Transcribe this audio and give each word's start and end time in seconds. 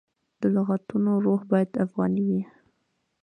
د 0.41 0.43
لغتونو 0.55 1.11
روح 1.25 1.41
باید 1.51 1.71
افغاني 1.85 2.23
وي. 2.29 2.41